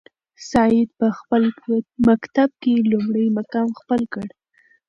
[0.49, 1.41] سعید په خپل
[2.07, 4.27] مکتب کې لومړی مقام خپل کړ.